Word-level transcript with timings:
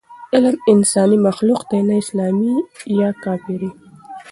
علم 0.33 0.55
انساني 0.73 1.17
مخلوق 1.27 1.61
دی، 1.69 1.79
نه 1.87 1.93
اسلامي 2.03 2.53
یا 2.99 3.09
کافري. 3.23 3.71